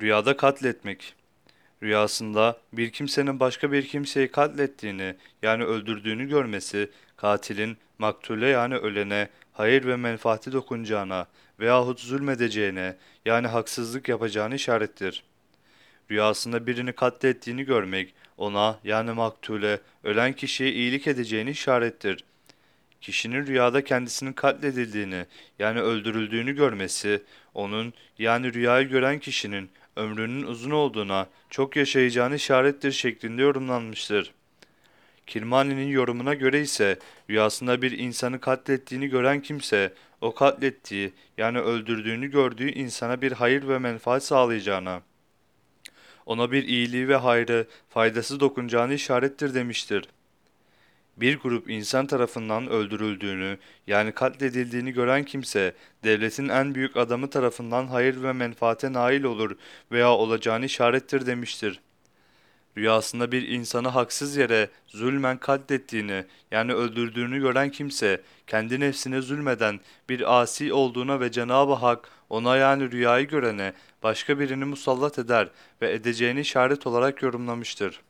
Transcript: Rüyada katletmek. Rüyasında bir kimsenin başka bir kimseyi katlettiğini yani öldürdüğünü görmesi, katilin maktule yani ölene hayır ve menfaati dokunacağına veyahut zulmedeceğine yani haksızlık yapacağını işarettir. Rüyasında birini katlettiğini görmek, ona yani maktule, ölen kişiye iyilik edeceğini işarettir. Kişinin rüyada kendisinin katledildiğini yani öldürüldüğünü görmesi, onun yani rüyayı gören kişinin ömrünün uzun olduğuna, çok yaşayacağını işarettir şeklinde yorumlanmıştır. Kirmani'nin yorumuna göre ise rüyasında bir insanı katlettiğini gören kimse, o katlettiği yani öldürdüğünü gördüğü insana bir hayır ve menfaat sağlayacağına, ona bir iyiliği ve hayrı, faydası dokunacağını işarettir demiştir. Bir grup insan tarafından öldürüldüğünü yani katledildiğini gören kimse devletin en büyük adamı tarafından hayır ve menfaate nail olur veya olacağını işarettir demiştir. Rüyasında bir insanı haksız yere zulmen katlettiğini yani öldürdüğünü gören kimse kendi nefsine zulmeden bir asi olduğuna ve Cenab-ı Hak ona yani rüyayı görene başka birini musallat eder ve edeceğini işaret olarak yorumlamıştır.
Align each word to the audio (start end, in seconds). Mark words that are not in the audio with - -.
Rüyada 0.00 0.36
katletmek. 0.36 1.14
Rüyasında 1.82 2.60
bir 2.72 2.90
kimsenin 2.90 3.40
başka 3.40 3.72
bir 3.72 3.86
kimseyi 3.86 4.28
katlettiğini 4.28 5.14
yani 5.42 5.64
öldürdüğünü 5.64 6.28
görmesi, 6.28 6.90
katilin 7.16 7.76
maktule 7.98 8.46
yani 8.46 8.76
ölene 8.76 9.28
hayır 9.52 9.86
ve 9.86 9.96
menfaati 9.96 10.52
dokunacağına 10.52 11.26
veyahut 11.60 12.00
zulmedeceğine 12.00 12.96
yani 13.24 13.46
haksızlık 13.46 14.08
yapacağını 14.08 14.54
işarettir. 14.54 15.24
Rüyasında 16.10 16.66
birini 16.66 16.92
katlettiğini 16.92 17.64
görmek, 17.64 18.14
ona 18.38 18.78
yani 18.84 19.12
maktule, 19.12 19.80
ölen 20.04 20.32
kişiye 20.32 20.72
iyilik 20.72 21.06
edeceğini 21.06 21.50
işarettir. 21.50 22.24
Kişinin 23.00 23.46
rüyada 23.46 23.84
kendisinin 23.84 24.32
katledildiğini 24.32 25.26
yani 25.58 25.80
öldürüldüğünü 25.80 26.52
görmesi, 26.52 27.22
onun 27.54 27.92
yani 28.18 28.54
rüyayı 28.54 28.88
gören 28.88 29.18
kişinin 29.18 29.70
ömrünün 29.96 30.42
uzun 30.42 30.70
olduğuna, 30.70 31.26
çok 31.50 31.76
yaşayacağını 31.76 32.34
işarettir 32.34 32.92
şeklinde 32.92 33.42
yorumlanmıştır. 33.42 34.32
Kirmani'nin 35.26 35.88
yorumuna 35.88 36.34
göre 36.34 36.60
ise 36.60 36.98
rüyasında 37.30 37.82
bir 37.82 37.98
insanı 37.98 38.40
katlettiğini 38.40 39.08
gören 39.08 39.42
kimse, 39.42 39.92
o 40.20 40.34
katlettiği 40.34 41.12
yani 41.38 41.58
öldürdüğünü 41.58 42.30
gördüğü 42.30 42.70
insana 42.70 43.22
bir 43.22 43.32
hayır 43.32 43.68
ve 43.68 43.78
menfaat 43.78 44.24
sağlayacağına, 44.24 45.02
ona 46.26 46.52
bir 46.52 46.68
iyiliği 46.68 47.08
ve 47.08 47.16
hayrı, 47.16 47.66
faydası 47.88 48.40
dokunacağını 48.40 48.94
işarettir 48.94 49.54
demiştir. 49.54 50.08
Bir 51.16 51.38
grup 51.38 51.70
insan 51.70 52.06
tarafından 52.06 52.68
öldürüldüğünü 52.68 53.58
yani 53.86 54.12
katledildiğini 54.12 54.92
gören 54.92 55.24
kimse 55.24 55.74
devletin 56.04 56.48
en 56.48 56.74
büyük 56.74 56.96
adamı 56.96 57.30
tarafından 57.30 57.86
hayır 57.86 58.22
ve 58.22 58.32
menfaate 58.32 58.92
nail 58.92 59.24
olur 59.24 59.56
veya 59.92 60.10
olacağını 60.10 60.64
işarettir 60.64 61.26
demiştir. 61.26 61.80
Rüyasında 62.76 63.32
bir 63.32 63.48
insanı 63.48 63.88
haksız 63.88 64.36
yere 64.36 64.70
zulmen 64.86 65.38
katlettiğini 65.38 66.24
yani 66.50 66.72
öldürdüğünü 66.74 67.40
gören 67.40 67.70
kimse 67.70 68.22
kendi 68.46 68.80
nefsine 68.80 69.20
zulmeden 69.20 69.80
bir 70.08 70.40
asi 70.40 70.72
olduğuna 70.72 71.20
ve 71.20 71.32
Cenab-ı 71.32 71.72
Hak 71.72 72.08
ona 72.30 72.56
yani 72.56 72.90
rüyayı 72.90 73.28
görene 73.28 73.72
başka 74.02 74.38
birini 74.38 74.64
musallat 74.64 75.18
eder 75.18 75.48
ve 75.82 75.92
edeceğini 75.92 76.40
işaret 76.40 76.86
olarak 76.86 77.22
yorumlamıştır. 77.22 78.00